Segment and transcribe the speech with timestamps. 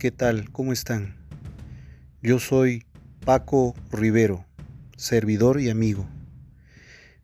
[0.00, 0.50] ¿qué tal?
[0.50, 1.14] ¿Cómo están?
[2.22, 2.86] Yo soy
[3.22, 4.46] Paco Rivero,
[4.96, 6.08] servidor y amigo.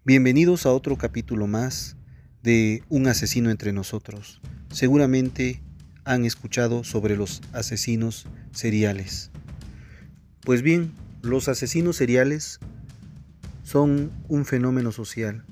[0.05, 1.97] Bienvenidos a otro capítulo más
[2.43, 4.43] de Un asesino entre nosotros.
[4.71, 5.63] Seguramente
[6.05, 9.31] han escuchado sobre los asesinos seriales.
[10.43, 12.61] Pues bien, los asesinos seriales
[13.63, 15.47] son un fenómeno social.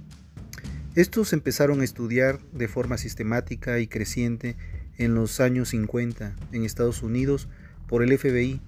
[0.94, 4.56] Estos empezaron a estudiar de forma sistemática y creciente
[4.98, 7.48] en los años 50 en Estados Unidos
[7.88, 8.60] por el FBI.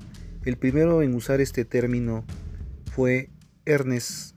[0.45, 2.25] El primero en usar este término
[2.93, 3.31] fue
[3.65, 4.37] Ernest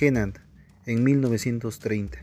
[0.00, 0.38] Hennand
[0.84, 2.18] en 1930,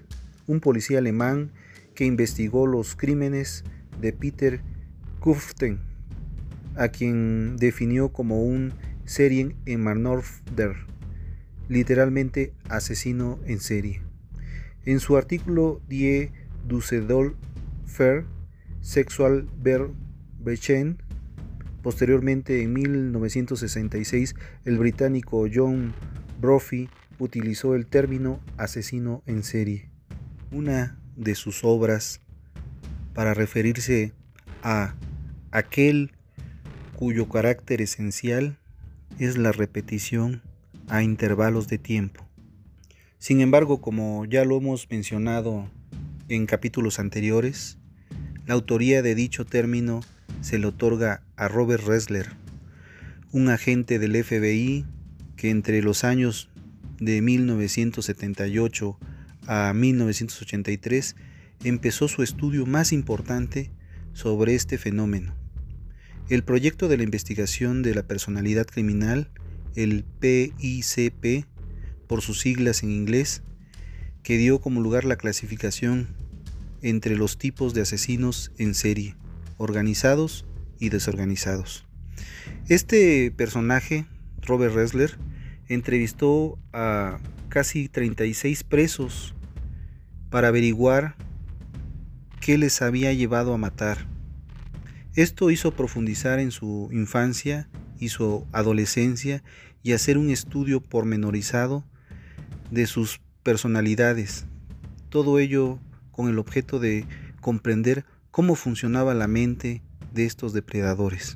[0.47, 1.52] un policía alemán
[1.95, 3.64] que investigó los crímenes
[4.00, 4.61] de Peter
[5.19, 5.80] Kuften,
[6.75, 8.73] a quien definió como un
[9.06, 10.75] Serienmörder,
[11.67, 14.02] literalmente asesino en serie.
[14.86, 16.31] En su artículo Die
[16.67, 18.25] Düsseldorfer
[18.84, 21.02] Sexual Verbrechen.
[21.81, 25.94] Posteriormente, en 1966, el británico John
[26.40, 29.90] Brophy utilizó el término asesino en serie.
[30.52, 32.20] Una de sus obras
[33.14, 34.12] para referirse
[34.62, 34.95] a
[35.52, 36.12] aquel
[36.97, 38.59] cuyo carácter esencial
[39.18, 40.42] es la repetición
[40.90, 42.28] a intervalos de tiempo.
[43.18, 45.70] Sin embargo, como ya lo hemos mencionado
[46.28, 47.78] en capítulos anteriores,
[48.45, 50.02] la autoría de dicho término
[50.41, 52.29] se le otorga a Robert Ressler,
[53.31, 54.85] un agente del FBI
[55.35, 56.50] que entre los años
[57.00, 58.97] de 1978
[59.47, 61.16] a 1983
[61.63, 63.72] empezó su estudio más importante
[64.13, 65.34] sobre este fenómeno.
[66.29, 69.29] El proyecto de la investigación de la personalidad criminal,
[69.75, 71.45] el PICP,
[72.07, 73.44] por sus siglas en inglés,
[74.22, 76.07] que dio como lugar la clasificación
[76.83, 79.16] entre los tipos de asesinos en serie,
[79.57, 80.45] organizados
[80.79, 81.85] y desorganizados.
[82.67, 84.05] Este personaje,
[84.41, 85.17] Robert Ressler,
[85.67, 89.33] entrevistó a casi 36 presos
[90.29, 91.16] para averiguar
[92.41, 94.05] qué les había llevado a matar.
[95.15, 97.69] Esto hizo profundizar en su infancia
[98.00, 99.44] y su adolescencia
[99.83, 101.85] y hacer un estudio pormenorizado
[102.71, 104.45] de sus personalidades.
[105.09, 105.79] Todo ello
[106.13, 107.06] con el objeto de
[107.41, 109.81] comprender cómo funcionaba la mente
[110.13, 111.35] de estos depredadores.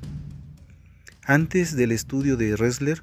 [1.22, 3.02] Antes del estudio de Ressler,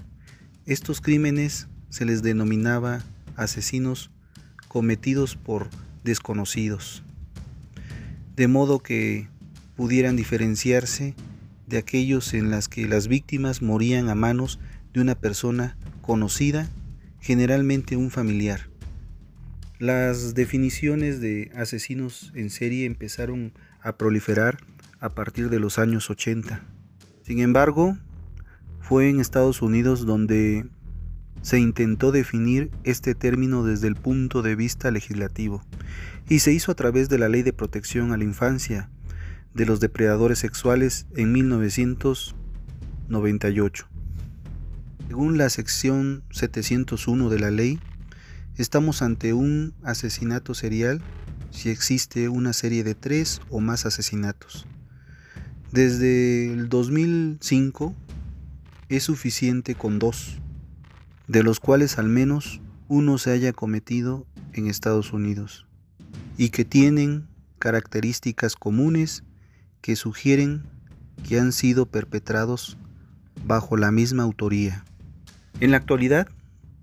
[0.66, 3.04] estos crímenes se les denominaba
[3.36, 4.10] asesinos
[4.68, 5.70] cometidos por
[6.04, 7.04] desconocidos,
[8.36, 9.28] de modo que
[9.76, 11.14] pudieran diferenciarse
[11.68, 14.60] de aquellos en las que las víctimas morían a manos
[14.94, 16.70] de una persona conocida,
[17.20, 18.70] generalmente un familiar.
[19.80, 24.60] Las definiciones de asesinos en serie empezaron a proliferar
[25.02, 26.64] a partir de los años 80.
[27.24, 27.98] Sin embargo,
[28.80, 30.66] fue en Estados Unidos donde
[31.42, 35.62] se intentó definir este término desde el punto de vista legislativo
[36.30, 38.90] y se hizo a través de la Ley de Protección a la Infancia
[39.54, 43.90] de los Depredadores Sexuales en 1998.
[45.10, 47.78] Según la sección 701 de la ley,
[48.58, 51.02] Estamos ante un asesinato serial
[51.52, 54.66] si existe una serie de tres o más asesinatos.
[55.74, 57.94] Desde el 2005
[58.88, 60.40] es suficiente con dos,
[61.28, 65.66] de los cuales al menos uno se haya cometido en Estados Unidos
[66.38, 67.28] y que tienen
[67.60, 69.24] características comunes
[69.82, 70.64] que sugieren
[71.28, 72.78] que han sido perpetrados
[73.46, 74.86] bajo la misma autoría.
[75.60, 76.30] En la actualidad,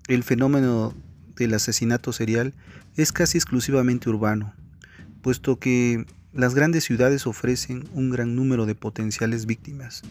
[0.09, 0.93] el fenómeno
[1.37, 2.55] del asesinato serial
[2.97, 4.55] es casi exclusivamente urbano,
[5.23, 10.03] puesto que las grandes ciudades ofrecen un gran número de potenciales víctimas,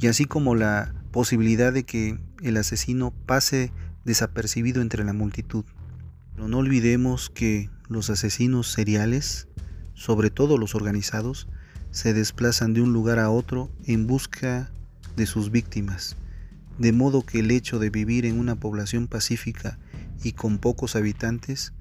[0.00, 3.72] y así como la posibilidad de que el asesino pase
[4.04, 5.64] desapercibido entre la multitud.
[6.34, 9.48] Pero no olvidemos que los asesinos seriales,
[9.94, 11.48] sobre todo los organizados,
[11.90, 14.70] se desplazan de un lugar a otro en busca
[15.16, 16.16] de sus víctimas,
[16.78, 19.78] de modo que el hecho de vivir en una población pacífica
[20.22, 21.72] y con pocos habitantes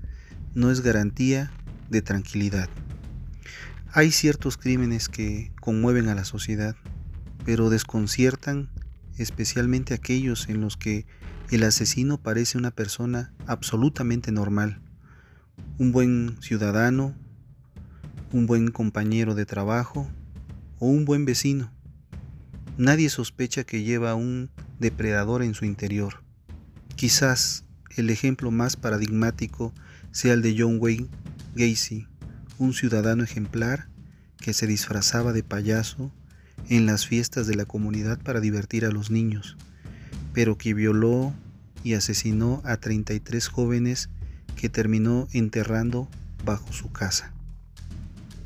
[0.54, 1.52] no es garantía
[1.90, 2.70] de tranquilidad.
[3.92, 6.76] Hay ciertos crímenes que conmueven a la sociedad,
[7.46, 8.70] pero desconciertan
[9.18, 11.06] especialmente aquellos en los que
[11.52, 14.82] el asesino parece una persona absolutamente normal,
[15.78, 17.16] un buen ciudadano,
[18.32, 20.10] un buen compañero de trabajo
[20.80, 21.72] o un buen vecino.
[22.78, 24.50] Nadie sospecha que lleva un
[24.80, 26.24] depredador en su interior.
[26.96, 27.65] Quizás
[27.96, 29.74] el ejemplo más paradigmático
[30.12, 31.08] sea el de John Wayne
[31.56, 32.08] Gacy,
[32.58, 33.88] un ciudadano ejemplar
[34.38, 36.12] que se disfrazaba de payaso
[36.70, 39.58] en las fiestas de la comunidad para divertir a los niños,
[40.34, 41.34] pero que violó
[41.84, 44.10] y asesinó a 33 jóvenes
[44.56, 46.08] que terminó enterrando
[46.44, 47.34] bajo su casa.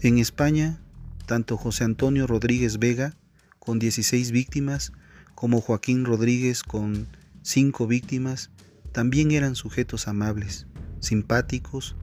[0.01, 0.79] En España,
[1.25, 3.13] tanto José Antonio Rodríguez Vega,
[3.59, 4.93] con 16 víctimas,
[5.35, 7.07] como Joaquín Rodríguez, con
[7.43, 8.49] 5 víctimas,
[8.91, 10.67] también eran sujetos amables,
[10.99, 11.95] simpáticos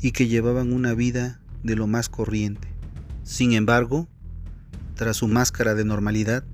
[0.00, 2.68] y que llevaban una vida de lo más corriente.
[3.22, 4.08] Sin embargo,
[4.94, 6.44] tras su máscara de normalidad,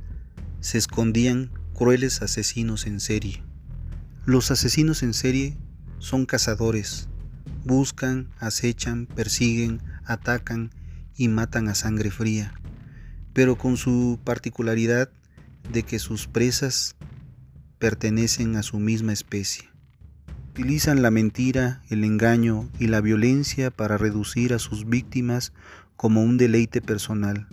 [0.61, 3.43] se escondían crueles asesinos en serie.
[4.27, 5.57] Los asesinos en serie
[5.99, 7.09] son cazadores,
[7.65, 10.71] buscan, acechan, persiguen, atacan
[11.17, 12.55] y matan a sangre fría,
[13.33, 15.11] pero con su particularidad
[15.73, 16.97] de que sus presas
[17.79, 19.68] pertenecen a su misma especie.
[20.59, 25.53] Utilizan la mentira, el engaño y la violencia para reducir a sus víctimas
[25.95, 27.47] como un deleite personal,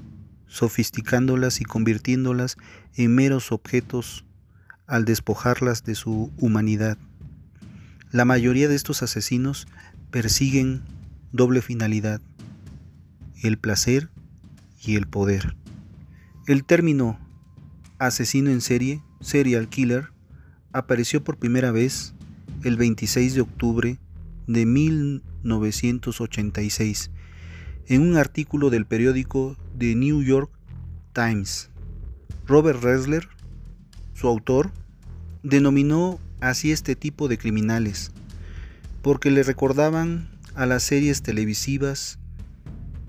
[0.47, 2.57] sofisticándolas y convirtiéndolas
[2.95, 4.25] en meros objetos
[4.87, 6.97] al despojarlas de su humanidad.
[8.09, 9.67] La mayoría de estos asesinos
[10.09, 10.81] persiguen
[11.31, 12.21] doble finalidad,
[13.43, 14.09] el placer
[14.83, 15.55] y el poder.
[16.47, 17.19] El término
[17.99, 20.09] asesino en serie, serial killer,
[20.73, 22.14] apareció por primera vez
[22.65, 23.99] el 26 de octubre
[24.47, 27.11] de 1986
[27.85, 30.49] en un artículo del periódico The New York
[31.13, 31.69] Times.
[32.47, 33.27] Robert Ressler,
[34.15, 34.71] su autor,
[35.43, 38.09] denominó así este tipo de criminales,
[39.03, 42.17] porque le recordaban a las series televisivas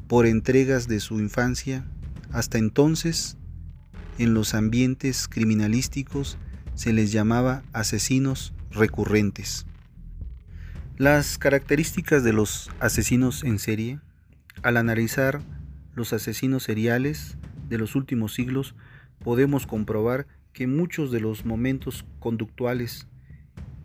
[0.07, 1.87] por entregas de su infancia,
[2.31, 3.39] hasta entonces
[4.19, 6.37] en los ambientes criminalísticos
[6.75, 9.67] se les llamaba asesinos recurrentes.
[10.97, 14.01] Las características de los asesinos en serie,
[14.63, 15.43] al analizar
[15.95, 17.37] los asesinos seriales
[17.69, 18.75] de los últimos siglos,
[19.23, 23.07] podemos comprobar que muchos de los momentos conductuales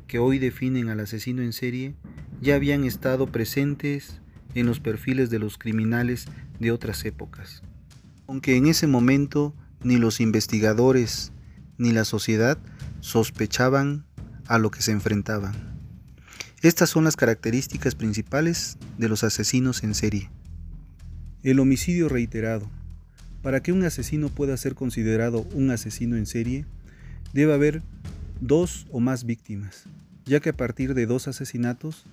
[0.08, 1.96] que hoy definen al asesino en serie
[2.42, 4.22] ya habían estado presentes
[4.56, 6.28] en los perfiles de los criminales
[6.60, 7.64] de otras épocas.
[8.28, 9.54] Aunque en ese momento
[9.84, 11.32] ni los investigadores
[11.78, 12.58] ni la sociedad
[13.00, 14.06] sospechaban
[14.52, 15.54] a lo que se enfrentaban.
[16.62, 20.30] Estas son las características principales de los asesinos en serie.
[21.42, 22.70] El homicidio reiterado.
[23.42, 26.66] Para que un asesino pueda ser considerado un asesino en serie,
[27.32, 27.82] debe haber
[28.42, 29.86] dos o más víctimas,
[30.26, 32.04] ya que a partir de dos asesinatos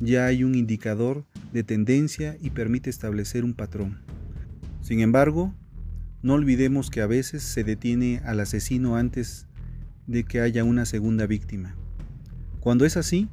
[0.00, 4.00] ya hay un indicador de tendencia y permite establecer un patrón.
[4.82, 5.54] Sin embargo,
[6.22, 9.46] no olvidemos que a veces se detiene al asesino antes
[10.08, 11.76] de que haya una segunda víctima.
[12.58, 13.28] Cuando es así,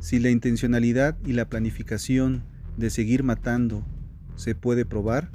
[0.00, 2.44] si la intencionalidad y la planificación
[2.78, 3.84] de seguir matando
[4.36, 5.30] se puede probar,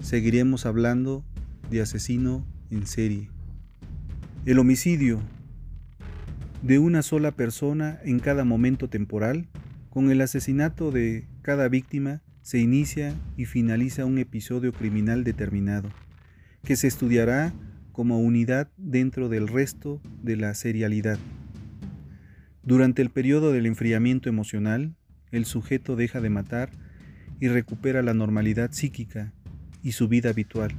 [0.00, 1.24] seguiremos hablando
[1.70, 3.30] de asesino en serie.
[4.44, 5.20] El homicidio
[6.62, 9.48] de una sola persona en cada momento temporal,
[9.88, 15.90] con el asesinato de cada víctima, se inicia y finaliza un episodio criminal determinado,
[16.64, 17.52] que se estudiará
[17.98, 21.18] como unidad dentro del resto de la serialidad.
[22.62, 24.94] Durante el periodo del enfriamiento emocional,
[25.32, 26.70] el sujeto deja de matar
[27.40, 29.32] y recupera la normalidad psíquica
[29.82, 30.70] y su vida habitual.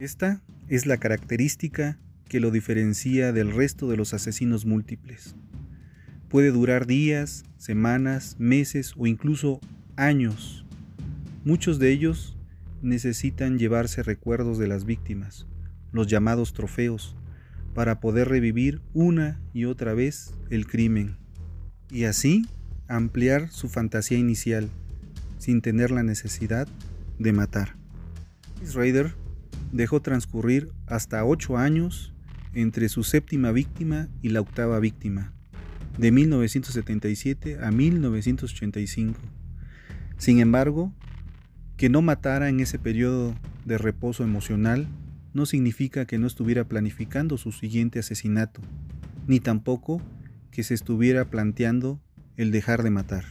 [0.00, 5.36] Esta es la característica que lo diferencia del resto de los asesinos múltiples.
[6.28, 9.60] Puede durar días, semanas, meses o incluso
[9.94, 10.66] años.
[11.44, 12.36] Muchos de ellos
[12.82, 15.46] necesitan llevarse recuerdos de las víctimas,
[15.92, 17.14] los llamados trofeos,
[17.74, 21.16] para poder revivir una y otra vez el crimen
[21.90, 22.46] y así
[22.88, 24.68] ampliar su fantasía inicial
[25.38, 26.68] sin tener la necesidad
[27.18, 27.76] de matar.
[28.74, 29.14] Raider
[29.72, 32.14] dejó transcurrir hasta ocho años
[32.54, 35.32] entre su séptima víctima y la octava víctima,
[35.98, 39.18] de 1977 a 1985.
[40.16, 40.92] Sin embargo,
[41.76, 43.34] que no matara en ese periodo
[43.64, 44.86] de reposo emocional
[45.34, 48.60] no significa que no estuviera planificando su siguiente asesinato,
[49.26, 50.00] ni tampoco
[50.50, 52.00] que se estuviera planteando
[52.36, 53.24] el dejar de matar.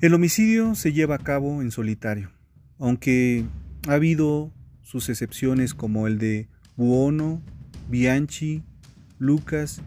[0.00, 2.30] El homicidio se lleva a cabo en solitario,
[2.78, 3.44] aunque
[3.86, 7.42] ha habido sus excepciones como el de Buono,
[7.90, 8.62] Bianchi,
[9.18, 9.82] Lucas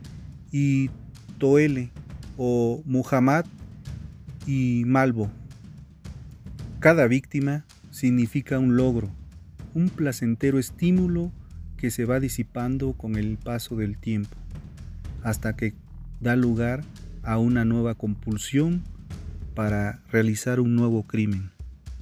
[0.51, 0.91] y
[1.39, 1.89] Toele
[2.37, 3.45] o Muhammad
[4.45, 5.31] y Malvo.
[6.79, 9.09] Cada víctima significa un logro,
[9.73, 11.31] un placentero estímulo
[11.77, 14.37] que se va disipando con el paso del tiempo,
[15.21, 15.73] hasta que
[16.21, 16.83] da lugar
[17.23, 18.83] a una nueva compulsión
[19.55, 21.51] para realizar un nuevo crimen.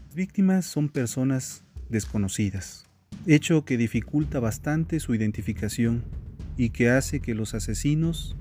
[0.08, 2.86] Las víctimas son personas desconocidas,
[3.25, 6.04] hecho que dificulta bastante su identificación
[6.58, 8.36] y que hace que los asesinos,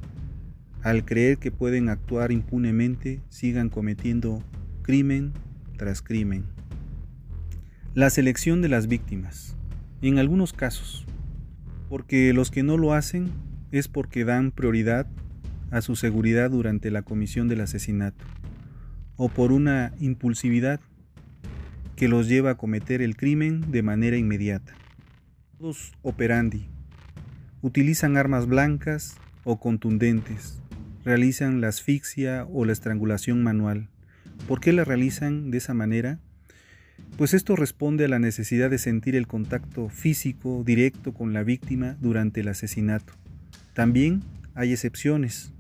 [0.83, 4.43] al creer que pueden actuar impunemente, sigan cometiendo
[4.83, 5.33] crimen
[5.77, 6.45] tras crimen.
[8.01, 9.55] La selección de las víctimas,
[10.01, 11.05] en algunos casos,
[11.91, 13.31] porque los que no lo hacen
[13.73, 15.07] es porque dan prioridad
[15.71, 18.25] a su seguridad durante la comisión del asesinato,
[19.17, 20.81] o por una impulsividad
[21.95, 24.73] que los lleva a cometer el crimen de manera inmediata.
[25.59, 26.71] Todos operandi
[27.61, 30.63] utilizan armas blancas o contundentes,
[31.05, 33.91] realizan la asfixia o la estrangulación manual.
[34.49, 36.19] ¿Por qué la realizan de esa manera?
[37.17, 41.97] Pues esto responde a la necesidad de sentir el contacto físico directo con la víctima
[42.01, 43.13] durante el asesinato.
[43.75, 44.23] También
[44.55, 45.53] hay excepciones,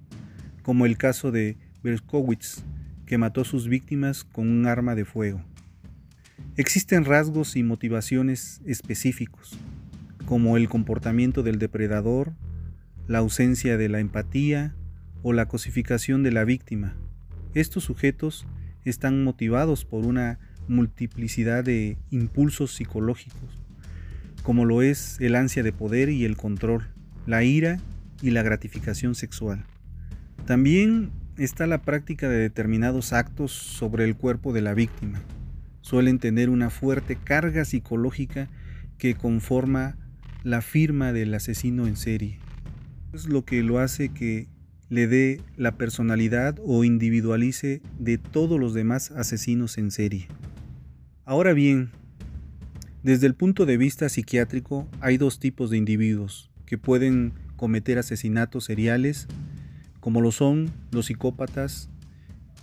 [0.63, 2.65] como el caso de Berkowitz,
[3.07, 5.43] que mató a sus víctimas con un arma de fuego.
[6.57, 9.59] Existen rasgos y motivaciones específicos,
[10.27, 12.33] como el comportamiento del depredador,
[13.07, 14.75] la ausencia de la empatía
[15.23, 16.97] o la cosificación de la víctima.
[17.55, 18.47] Estos sujetos
[18.85, 20.39] están motivados por una
[20.71, 23.61] multiplicidad de impulsos psicológicos,
[24.43, 26.87] como lo es el ansia de poder y el control,
[27.27, 27.79] la ira
[28.23, 29.65] y la gratificación sexual.
[30.47, 35.21] También está la práctica de determinados actos sobre el cuerpo de la víctima.
[35.81, 38.49] Suelen tener una fuerte carga psicológica
[38.97, 39.97] que conforma
[40.45, 42.39] la firma del asesino en serie.
[43.13, 44.49] Es lo que lo hace que
[44.89, 50.29] le dé la personalidad o individualice de todos los demás asesinos en serie.
[51.25, 51.91] Ahora bien,
[53.03, 58.65] desde el punto de vista psiquiátrico hay dos tipos de individuos que pueden cometer asesinatos
[58.65, 59.27] seriales,
[60.01, 61.91] como lo son los psicópatas.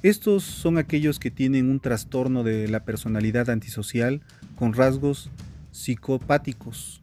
[0.01, 4.21] Estos son aquellos que tienen un trastorno de la personalidad antisocial
[4.55, 5.29] con rasgos
[5.71, 6.99] psicopáticos.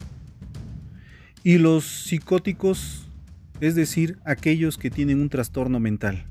[1.43, 3.07] Y los psicóticos,
[3.61, 6.25] es decir, aquellos que tienen un trastorno mental.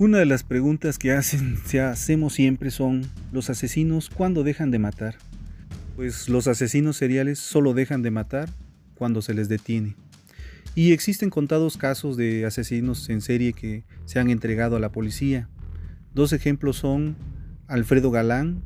[0.00, 3.02] Una de las preguntas que hacen, hacemos siempre son,
[3.32, 5.16] ¿los asesinos cuándo dejan de matar?
[5.94, 8.48] Pues los asesinos seriales solo dejan de matar
[8.94, 9.96] cuando se les detiene.
[10.74, 15.50] Y existen contados casos de asesinos en serie que se han entregado a la policía.
[16.14, 17.14] Dos ejemplos son
[17.66, 18.62] Alfredo Galán,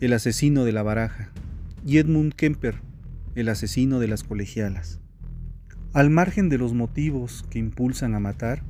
[0.00, 1.30] el asesino de la baraja,
[1.86, 2.80] y Edmund Kemper,
[3.36, 4.98] el asesino de las colegialas.
[5.92, 8.64] Al margen de los motivos que impulsan a matar,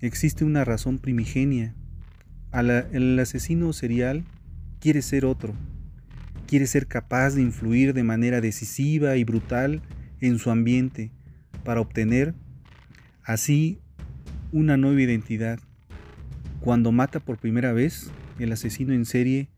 [0.00, 1.74] Existe una razón primigenia.
[2.52, 4.24] el asesino serial
[4.78, 5.54] quiere ser otro.
[6.46, 9.82] Quiere ser capaz de influir de manera decisiva y brutal
[10.20, 11.10] en su ambiente
[11.64, 12.34] para obtener
[13.24, 13.80] así
[14.52, 15.58] una nueva identidad.
[16.60, 19.48] Cuando mata por primera vez, el asesino en serie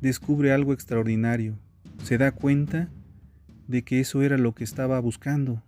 [0.00, 1.58] descubre algo extraordinario.
[2.04, 2.88] Se da cuenta
[3.66, 5.64] de que eso era lo que estaba buscando.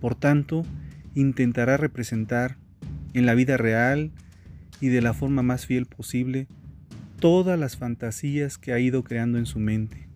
[0.00, 0.64] Por tanto,
[1.14, 2.56] intentará representar
[3.16, 4.12] en la vida real
[4.78, 6.48] y de la forma más fiel posible
[7.18, 10.06] todas las fantasías que ha ido creando en su mente,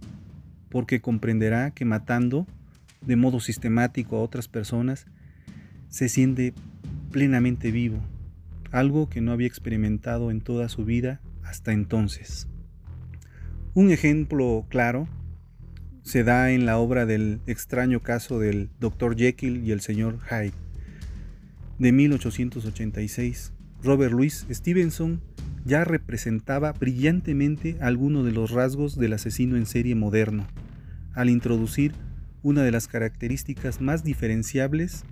[0.68, 2.46] porque comprenderá que matando
[3.00, 5.06] de modo sistemático a otras personas
[5.88, 6.52] se siente
[7.10, 8.00] plenamente vivo,
[8.70, 12.48] algo que no había experimentado en toda su vida hasta entonces.
[13.72, 15.08] Un ejemplo claro
[16.02, 19.16] se da en la obra del extraño caso del Dr.
[19.16, 20.18] Jekyll y el Sr.
[20.28, 20.69] Hyde
[21.80, 25.22] de 1886, Robert Louis Stevenson
[25.64, 30.46] ya representaba brillantemente algunos de los rasgos del asesino en serie moderno,
[31.14, 31.92] al introducir
[32.42, 35.04] una de las características más diferenciables,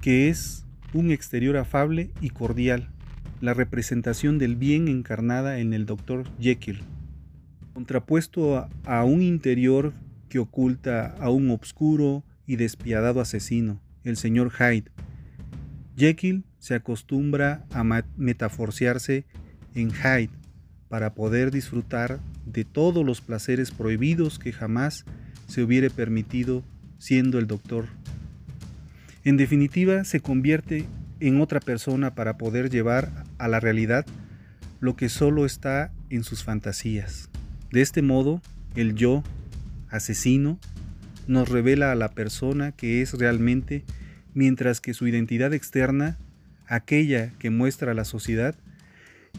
[0.00, 0.64] que es
[0.94, 2.88] un exterior afable y cordial,
[3.42, 6.24] la representación del bien encarnada en el Dr.
[6.40, 6.80] Jekyll,
[7.74, 9.92] contrapuesto a, a un interior
[10.30, 14.90] que oculta a un obscuro y despiadado asesino, el señor Hyde,
[15.96, 17.84] Jekyll se acostumbra a
[18.16, 19.24] metaforciarse
[19.74, 20.30] en Hyde
[20.88, 25.04] para poder disfrutar de todos los placeres prohibidos que jamás
[25.48, 26.62] se hubiere permitido
[26.98, 27.86] siendo el doctor.
[29.24, 30.86] En definitiva, se convierte
[31.20, 34.06] en otra persona para poder llevar a la realidad
[34.80, 37.30] lo que solo está en sus fantasías.
[37.72, 38.40] De este modo,
[38.74, 39.24] el yo,
[39.88, 40.58] asesino,
[41.26, 43.84] nos revela a la persona que es realmente
[44.36, 46.18] mientras que su identidad externa,
[46.66, 48.54] aquella que muestra a la sociedad,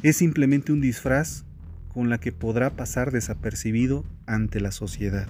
[0.01, 1.46] es simplemente un disfraz
[1.94, 5.27] con la que podrá pasar desapercibido ante la sociedad.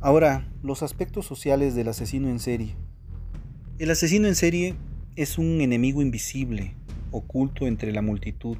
[0.00, 2.74] Ahora, los aspectos sociales del asesino en serie.
[3.78, 4.74] El asesino en serie
[5.16, 6.74] es un enemigo invisible,
[7.10, 8.58] oculto entre la multitud,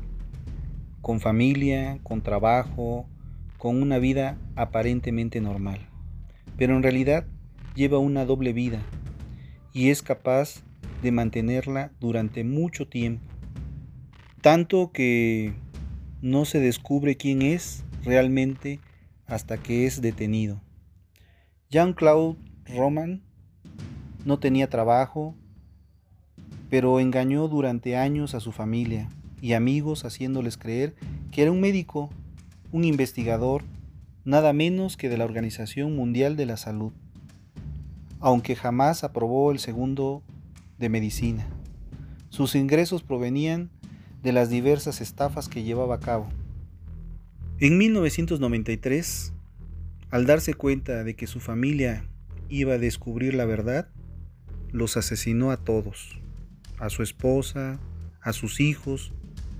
[1.02, 3.06] con familia, con trabajo,
[3.58, 5.86] con una vida aparentemente normal,
[6.56, 7.26] pero en realidad
[7.74, 8.82] lleva una doble vida
[9.72, 10.62] y es capaz
[11.02, 13.24] de mantenerla durante mucho tiempo,
[14.40, 15.54] tanto que
[16.20, 18.80] no se descubre quién es realmente
[19.26, 20.60] hasta que es detenido.
[21.70, 22.36] Jean-Claude
[22.66, 23.22] Roman
[24.24, 25.34] no tenía trabajo,
[26.70, 29.08] pero engañó durante años a su familia
[29.40, 30.94] y amigos haciéndoles creer
[31.30, 32.10] que era un médico,
[32.70, 33.64] un investigador,
[34.24, 36.92] nada menos que de la Organización Mundial de la Salud,
[38.22, 40.22] aunque jamás aprobó el segundo
[40.78, 41.46] de medicina.
[42.30, 43.70] Sus ingresos provenían
[44.22, 46.28] de las diversas estafas que llevaba a cabo.
[47.58, 49.34] En 1993,
[50.10, 52.04] al darse cuenta de que su familia
[52.48, 53.88] iba a descubrir la verdad,
[54.70, 56.20] los asesinó a todos,
[56.78, 57.78] a su esposa,
[58.20, 59.12] a sus hijos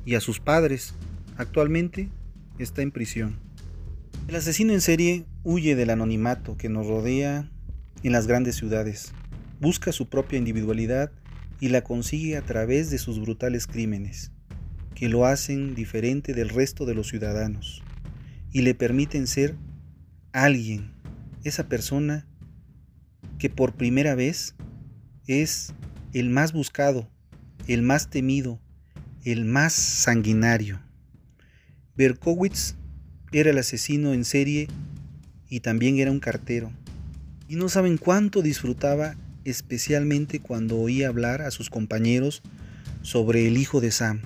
[0.05, 0.95] y a sus padres.
[1.37, 2.11] Actualmente
[2.59, 3.39] está en prisión.
[4.29, 7.51] El asesino en serie huye del anonimato que nos rodea
[8.03, 9.13] en las grandes ciudades,
[9.61, 11.13] busca su propia individualidad
[11.61, 14.33] y la consigue a través de sus brutales crímenes,
[14.95, 17.83] que lo hacen diferente del resto de los ciudadanos
[18.53, 19.57] y le permiten ser
[20.33, 20.93] alguien,
[21.45, 22.27] esa persona
[23.39, 24.55] que por primera vez
[25.27, 25.73] es
[26.13, 27.09] el más buscado,
[27.67, 28.61] el más temido,
[29.25, 30.81] el más sanguinario.
[31.95, 32.75] Berkowitz
[33.33, 34.69] era el asesino en serie
[35.49, 36.73] y también era un cartero.
[37.53, 42.41] Y no saben cuánto disfrutaba especialmente cuando oía hablar a sus compañeros
[43.03, 44.23] sobre el hijo de Sam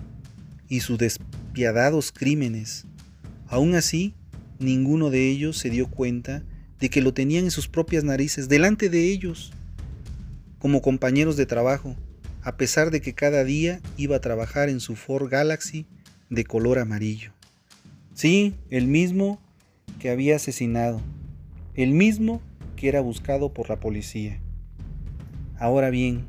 [0.69, 2.85] y sus despiadados crímenes.
[3.49, 4.15] Aún así,
[4.61, 6.45] ninguno de ellos se dio cuenta
[6.79, 9.53] de que lo tenían en sus propias narices, delante de ellos,
[10.61, 11.97] como compañeros de trabajo,
[12.43, 15.85] a pesar de que cada día iba a trabajar en su Ford Galaxy
[16.31, 17.33] de color amarillo.
[18.15, 19.43] Sí, el mismo
[19.99, 21.01] que había asesinado,
[21.75, 22.41] el mismo
[22.77, 24.41] que era buscado por la policía.
[25.59, 26.27] Ahora bien,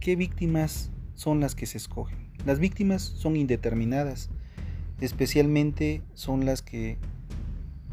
[0.00, 2.30] ¿qué víctimas son las que se escogen?
[2.46, 4.30] Las víctimas son indeterminadas,
[5.00, 6.96] especialmente son las que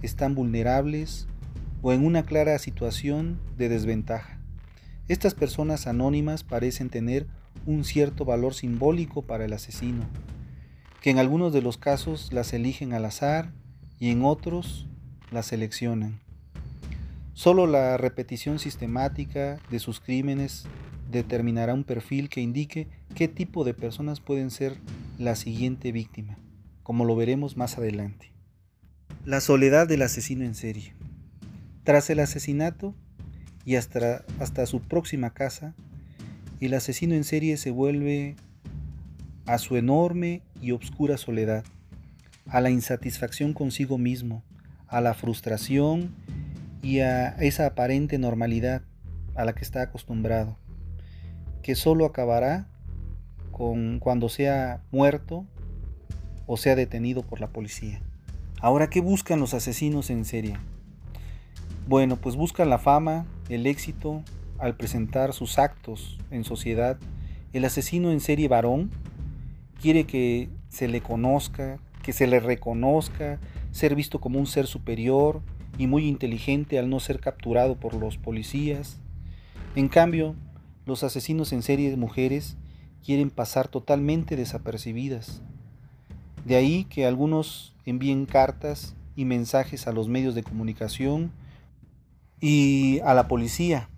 [0.02, 1.28] están vulnerables
[1.82, 4.40] o en una clara situación de desventaja.
[5.08, 7.28] Estas personas anónimas parecen tener
[7.66, 10.06] un cierto valor simbólico para el asesino,
[11.02, 13.52] que en algunos de los casos las eligen al azar
[14.00, 14.88] y en otros
[15.32, 16.20] las seleccionan.
[17.38, 20.66] Solo la repetición sistemática de sus crímenes
[21.12, 24.76] determinará un perfil que indique qué tipo de personas pueden ser
[25.20, 26.40] la siguiente víctima,
[26.82, 28.32] como lo veremos más adelante.
[29.24, 30.96] La soledad del asesino en serie.
[31.84, 32.96] Tras el asesinato
[33.66, 35.76] y hasta, hasta su próxima casa,
[36.60, 38.36] el asesino en serie se vuelve
[39.46, 41.64] a su enorme y obscura soledad,
[42.48, 44.42] a la insatisfacción consigo mismo,
[44.88, 46.16] a la frustración
[46.82, 48.82] y a esa aparente normalidad
[49.36, 50.58] a la que está acostumbrado,
[51.62, 52.68] que solo acabará
[53.52, 55.46] con cuando sea muerto
[56.46, 58.02] o sea detenido por la policía.
[58.60, 60.56] Ahora, ¿qué buscan los asesinos en serie?
[61.88, 64.24] Bueno, pues buscan la fama, el éxito
[64.58, 66.98] al presentar sus actos en sociedad.
[67.54, 68.92] El asesino en serie varón
[69.80, 73.40] quiere que se le conozca, que se le reconozca,
[73.72, 75.42] ser visto como un ser superior
[75.78, 79.00] y muy inteligente al no ser capturado por los policías.
[79.76, 80.36] En cambio,
[80.86, 82.58] los asesinos en serie de mujeres
[83.04, 85.42] quieren pasar totalmente desapercibidas.
[86.46, 91.32] De ahí que algunos envíen cartas y mensajes a los medios de comunicación
[92.40, 93.90] y a la policía,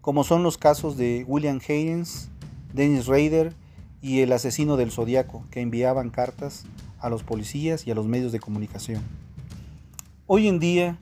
[0.00, 2.30] como son los casos de William Haynes,
[2.72, 3.54] Dennis Rader
[4.00, 6.64] y el asesino del Zodíaco, que enviaban cartas
[6.98, 9.02] a los policías y a los medios de comunicación.
[10.26, 10.98] Hoy en día,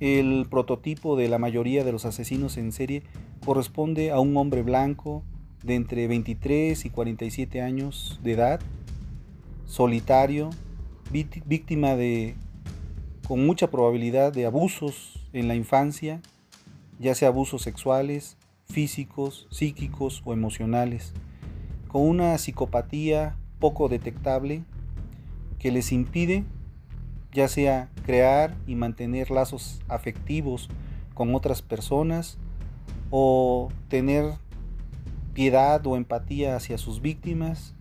[0.00, 3.02] el prototipo de la mayoría de los asesinos en serie
[3.44, 5.22] corresponde a un hombre blanco
[5.62, 8.60] de entre 23 y 47 años de edad,
[9.66, 10.50] solitario,
[11.10, 12.34] víctima de,
[13.26, 16.20] con mucha probabilidad, de abusos en la infancia,
[16.98, 18.36] ya sea abusos sexuales,
[18.68, 21.12] físicos, psíquicos o emocionales,
[21.88, 24.64] con una psicopatía poco detectable
[25.58, 26.44] que les impide
[27.34, 30.70] ya sea crear y mantener lazos afectivos
[31.14, 32.38] con otras personas
[33.10, 34.34] o tener
[35.34, 37.74] piedad o empatía hacia sus víctimas,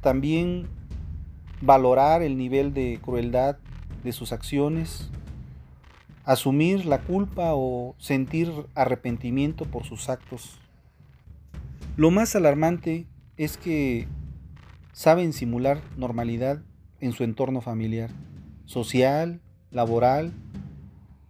[0.00, 0.66] también
[1.60, 3.56] valorar el nivel de crueldad
[4.02, 5.10] de sus acciones,
[6.24, 10.58] asumir la culpa o sentir arrepentimiento por sus actos.
[11.96, 14.08] Lo más alarmante es que
[14.92, 16.62] saben simular normalidad
[17.00, 18.10] en su entorno familiar,
[18.72, 20.32] social laboral,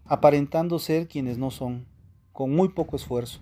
[0.05, 1.87] aparentando ser quienes no son,
[2.33, 3.41] con muy poco esfuerzo.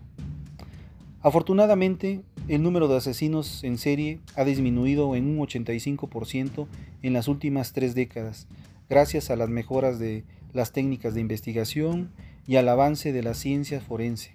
[1.21, 6.67] Afortunadamente, el número de asesinos en serie ha disminuido en un 85%
[7.03, 8.49] en las últimas tres décadas,
[8.89, 12.11] gracias a las mejoras de las técnicas de investigación
[12.47, 14.35] y al avance de la ciencia forense,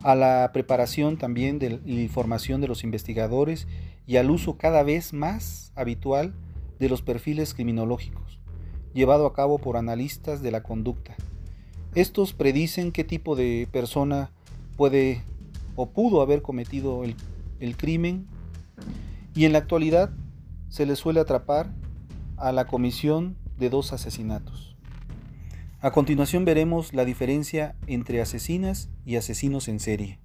[0.00, 3.68] a la preparación también de la información de los investigadores
[4.06, 6.34] y al uso cada vez más habitual
[6.80, 8.41] de los perfiles criminológicos,
[8.94, 11.14] llevado a cabo por analistas de la conducta.
[11.94, 14.30] Estos predicen qué tipo de persona
[14.76, 15.22] puede
[15.76, 18.26] o pudo haber cometido el, crimen
[19.34, 20.10] y en la actualidad
[20.68, 21.72] se le suele atrapar
[22.36, 24.76] a la comisión de dos asesinatos.
[25.80, 30.18] A continuación veremos la diferencia entre asesinas y asesinos en serie.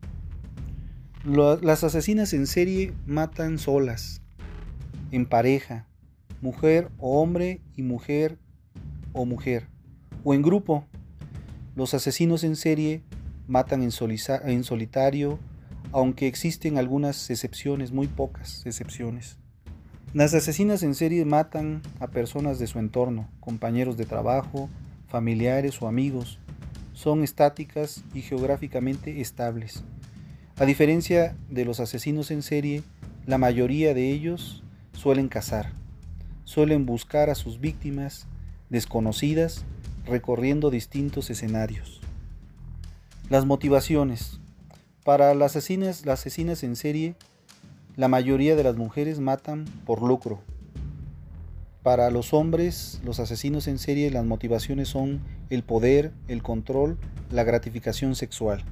[1.25, 4.21] Las asesinas en serie matan solas,
[5.11, 5.87] en pareja,
[6.41, 8.37] mujer o hombre y mujer
[9.17, 9.67] o mujer,
[10.23, 10.85] o en grupo.
[11.75, 13.01] Los asesinos en serie
[13.47, 13.91] matan en,
[14.45, 15.39] en solitario,
[15.91, 19.37] aunque existen algunas excepciones, muy pocas excepciones.
[20.13, 24.69] Las asesinas en serie matan a personas de su entorno, compañeros de trabajo,
[25.07, 26.39] familiares o amigos.
[26.93, 29.83] Son estáticas y geográficamente estables.
[30.57, 32.83] A diferencia de los asesinos en serie,
[33.25, 35.71] la mayoría de ellos suelen cazar.
[36.45, 38.27] Suelen buscar a sus víctimas
[38.69, 39.65] desconocidas
[40.05, 42.01] recorriendo distintos escenarios.
[43.29, 44.39] Las motivaciones.
[45.03, 47.15] Para las asesinas, las asesinas en serie,
[47.95, 50.41] la mayoría de las mujeres matan por lucro.
[51.83, 56.97] Para los hombres, los asesinos en serie, las motivaciones son el poder, el control,
[57.31, 58.63] la gratificación sexual.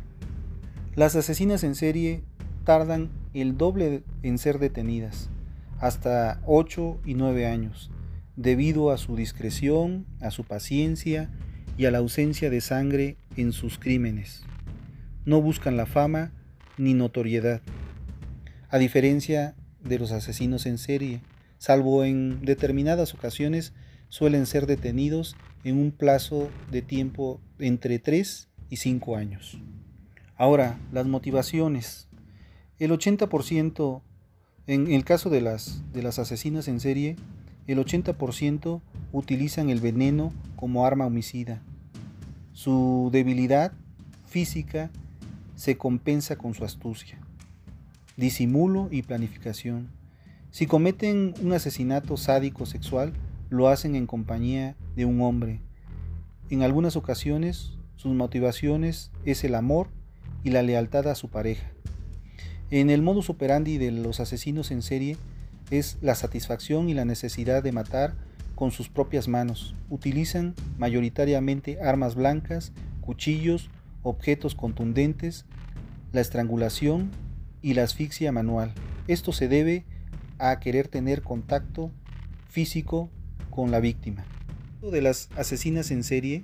[0.95, 2.23] Las asesinas en serie
[2.65, 5.29] tardan el doble en ser detenidas,
[5.79, 7.91] hasta 8 y 9 años,
[8.35, 11.29] debido a su discreción, a su paciencia
[11.77, 14.43] y a la ausencia de sangre en sus crímenes.
[15.25, 16.31] No buscan la fama
[16.77, 17.61] ni notoriedad,
[18.75, 21.21] a diferencia de los asesinos en serie,
[21.59, 23.73] salvo en determinadas ocasiones
[24.09, 29.59] suelen ser detenidos en un plazo de tiempo entre 3 y 5 años.
[30.35, 32.09] Ahora, las motivaciones.
[32.77, 34.01] El 80%,
[34.67, 37.15] en el caso de las, de las asesinas en serie,
[37.67, 41.61] el 80% utilizan el veneno como arma homicida.
[42.53, 43.73] Su debilidad
[44.25, 44.91] física
[45.55, 47.17] se compensa con su astucia,
[48.17, 49.89] disimulo y planificación.
[50.51, 53.13] Si cometen un asesinato sádico sexual,
[53.49, 55.59] lo hacen en compañía de un hombre.
[56.49, 59.87] En algunas ocasiones, sus motivaciones es el amor
[60.43, 61.71] y la lealtad a su pareja.
[62.71, 65.17] En el modus operandi de los asesinos en serie,
[65.71, 68.15] es la satisfacción y la necesidad de matar
[68.55, 69.75] con sus propias manos.
[69.89, 73.69] Utilizan mayoritariamente armas blancas, cuchillos,
[74.03, 75.45] objetos contundentes,
[76.11, 77.11] la estrangulación
[77.61, 78.73] y la asfixia manual.
[79.07, 79.85] Esto se debe
[80.39, 81.91] a querer tener contacto
[82.49, 83.09] físico
[83.49, 84.25] con la víctima.
[84.81, 86.43] De las asesinas en serie,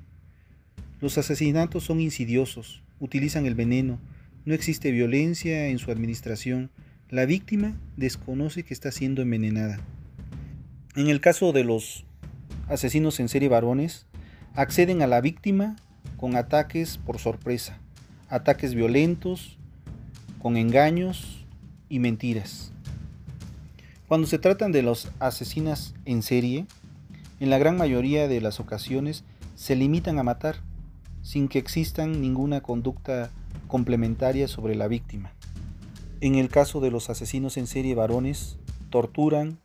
[1.00, 4.00] los asesinatos son insidiosos, utilizan el veneno,
[4.46, 6.72] no existe violencia en su administración,
[7.12, 9.82] la víctima desconoce que está siendo envenenada.
[10.96, 12.06] En el caso de los
[12.70, 14.06] asesinos en serie varones,
[14.56, 15.76] acceden a la víctima
[16.16, 17.78] con ataques por sorpresa,
[18.30, 19.58] ataques violentos,
[20.42, 21.46] con engaños
[21.90, 22.72] y mentiras.
[24.08, 26.66] Cuando se tratan de los asesinas en serie,
[27.42, 30.62] en la gran mayoría de las ocasiones se limitan a matar,
[31.24, 33.32] sin que existan ninguna conducta
[33.68, 35.34] complementaria sobre la víctima.
[36.22, 38.60] En el caso de los asesinos en serie varones,
[38.92, 39.58] torturan,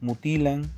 [0.00, 0.70] mutilan,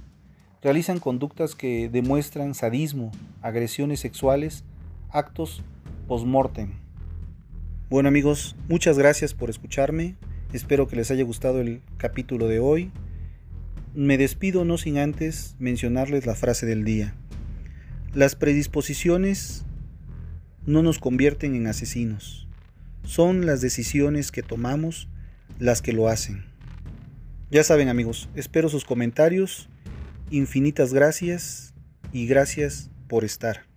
[0.62, 4.64] realizan conductas que demuestran sadismo, agresiones sexuales,
[5.10, 5.62] actos
[6.08, 6.70] post-mortem.
[7.90, 10.16] Bueno amigos, muchas gracias por escucharme.
[10.54, 12.90] Espero que les haya gustado el capítulo de hoy.
[13.94, 17.14] Me despido no sin antes mencionarles la frase del día.
[18.14, 19.66] Las predisposiciones
[20.64, 22.48] no nos convierten en asesinos.
[23.04, 25.08] Son las decisiones que tomamos
[25.58, 26.44] las que lo hacen.
[27.50, 29.68] Ya saben amigos, espero sus comentarios.
[30.30, 31.74] Infinitas gracias
[32.12, 33.69] y gracias por estar.